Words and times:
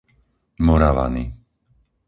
Moravany 0.65 1.23